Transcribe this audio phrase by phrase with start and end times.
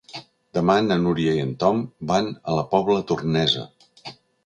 [0.57, 3.71] Demà na Núria i en Tom van a la Pobla Tornesa.